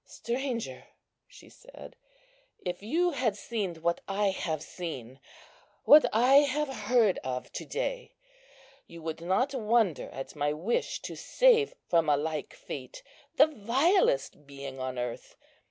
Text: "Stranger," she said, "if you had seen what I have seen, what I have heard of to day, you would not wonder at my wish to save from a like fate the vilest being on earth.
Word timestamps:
"Stranger," 0.07 0.85
she 1.27 1.47
said, 1.47 1.95
"if 2.59 2.81
you 2.81 3.11
had 3.11 3.37
seen 3.37 3.75
what 3.83 4.01
I 4.07 4.29
have 4.31 4.63
seen, 4.63 5.19
what 5.85 6.07
I 6.11 6.37
have 6.37 6.69
heard 6.69 7.19
of 7.19 7.51
to 7.51 7.65
day, 7.67 8.15
you 8.87 9.03
would 9.03 9.21
not 9.21 9.53
wonder 9.53 10.09
at 10.09 10.35
my 10.35 10.53
wish 10.53 11.03
to 11.03 11.15
save 11.15 11.75
from 11.87 12.09
a 12.09 12.17
like 12.17 12.55
fate 12.55 13.03
the 13.35 13.45
vilest 13.45 14.47
being 14.47 14.79
on 14.79 14.97
earth. 14.97 15.35